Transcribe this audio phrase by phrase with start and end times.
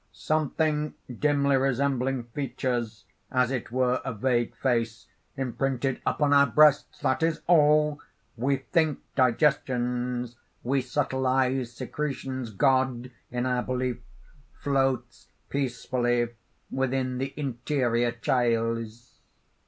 [0.13, 5.05] "Something dimly resembling features as it were a vague face
[5.37, 8.01] imprinted upon our breasts: that is all!
[8.35, 12.49] We think digestions; we subtleize secretions.
[12.49, 13.99] God, in our belief,
[14.59, 16.29] floats peacefully
[16.71, 19.19] within the interior chyles.